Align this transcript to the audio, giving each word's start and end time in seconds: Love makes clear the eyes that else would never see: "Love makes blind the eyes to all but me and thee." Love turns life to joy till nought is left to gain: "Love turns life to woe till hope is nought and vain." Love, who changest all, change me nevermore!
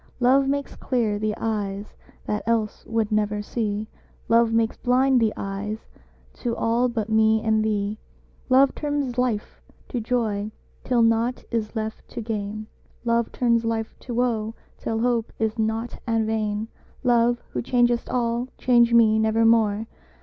Love 0.19 0.47
makes 0.47 0.75
clear 0.75 1.19
the 1.19 1.35
eyes 1.37 1.93
that 2.25 2.41
else 2.47 2.83
would 2.87 3.11
never 3.11 3.39
see: 3.43 3.87
"Love 4.29 4.51
makes 4.51 4.75
blind 4.75 5.19
the 5.21 5.31
eyes 5.37 5.85
to 6.33 6.55
all 6.55 6.89
but 6.89 7.07
me 7.07 7.39
and 7.43 7.63
thee." 7.63 7.99
Love 8.49 8.73
turns 8.73 9.19
life 9.19 9.61
to 9.87 10.01
joy 10.01 10.51
till 10.83 11.03
nought 11.03 11.43
is 11.51 11.75
left 11.75 12.07
to 12.07 12.19
gain: 12.19 12.65
"Love 13.05 13.31
turns 13.31 13.63
life 13.63 13.93
to 13.99 14.11
woe 14.15 14.55
till 14.79 15.01
hope 15.01 15.31
is 15.37 15.59
nought 15.59 15.99
and 16.07 16.25
vain." 16.25 16.67
Love, 17.03 17.43
who 17.51 17.61
changest 17.61 18.09
all, 18.09 18.47
change 18.57 18.95
me 18.95 19.19
nevermore! 19.19 19.85